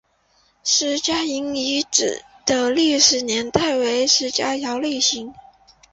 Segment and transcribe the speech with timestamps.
[0.63, 5.31] 石家营遗址的历史年代为马家窑类型。